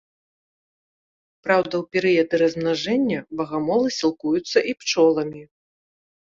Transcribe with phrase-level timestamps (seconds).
[1.47, 5.43] Праўда, у перыяды размнажэння багамолы сілкуюцца і пчоламі.